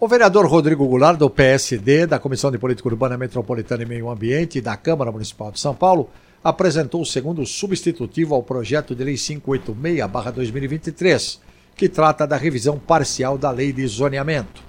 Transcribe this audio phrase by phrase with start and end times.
[0.00, 4.60] O vereador Rodrigo Goulart, do PSD, da Comissão de Política Urbana Metropolitana e Meio Ambiente
[4.60, 6.08] da Câmara Municipal de São Paulo,
[6.42, 11.40] apresentou o segundo substitutivo ao projeto de Lei 586-2023,
[11.74, 14.62] que trata da revisão parcial da Lei de Zoneamento.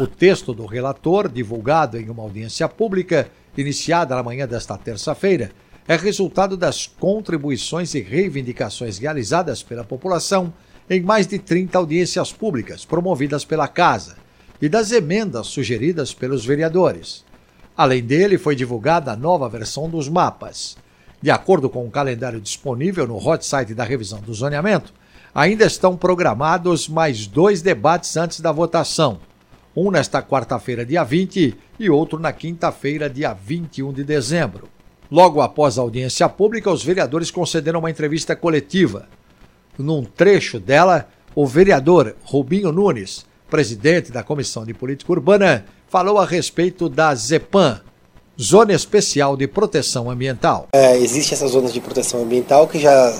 [0.00, 5.50] O texto do relator, divulgado em uma audiência pública iniciada na manhã desta terça-feira,
[5.86, 10.50] é resultado das contribuições e reivindicações realizadas pela população
[10.88, 14.29] em mais de 30 audiências públicas promovidas pela Casa
[14.60, 17.24] e das emendas sugeridas pelos vereadores.
[17.76, 20.76] Além dele, foi divulgada a nova versão dos mapas.
[21.22, 24.92] De acordo com o calendário disponível no hot site da revisão do zoneamento,
[25.34, 29.20] ainda estão programados mais dois debates antes da votação.
[29.74, 34.68] Um nesta quarta-feira, dia 20, e outro na quinta-feira, dia 21 de dezembro.
[35.10, 39.08] Logo após a audiência pública, os vereadores concederam uma entrevista coletiva.
[39.78, 46.24] Num trecho dela, o vereador Rubinho Nunes presidente da Comissão de Política Urbana, falou a
[46.24, 47.80] respeito da ZEPAM,
[48.40, 50.68] Zona Especial de Proteção Ambiental.
[50.72, 53.12] É, Existem essas zonas de proteção ambiental que já,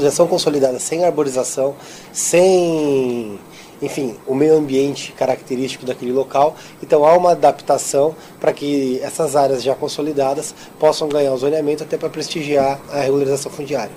[0.00, 1.74] já são consolidadas sem arborização,
[2.12, 3.38] sem
[3.82, 6.54] enfim, o meio ambiente característico daquele local.
[6.82, 11.96] Então há uma adaptação para que essas áreas já consolidadas possam ganhar o zoneamento até
[11.96, 13.92] para prestigiar a regularização fundiária.